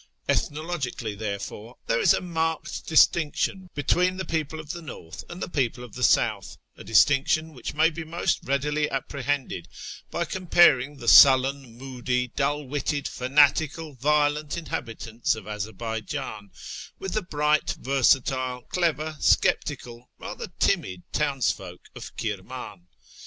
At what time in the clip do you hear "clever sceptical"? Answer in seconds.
18.69-20.09